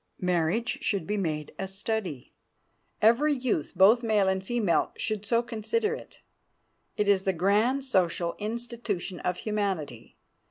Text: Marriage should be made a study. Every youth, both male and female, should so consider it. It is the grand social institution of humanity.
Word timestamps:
Marriage 0.19 0.79
should 0.81 1.05
be 1.05 1.15
made 1.15 1.53
a 1.59 1.67
study. 1.67 2.33
Every 3.03 3.35
youth, 3.35 3.73
both 3.75 4.01
male 4.01 4.27
and 4.27 4.43
female, 4.43 4.93
should 4.97 5.27
so 5.27 5.43
consider 5.43 5.93
it. 5.93 6.21
It 6.97 7.07
is 7.07 7.21
the 7.21 7.33
grand 7.33 7.83
social 7.83 8.35
institution 8.39 9.19
of 9.19 9.37
humanity. 9.37 10.17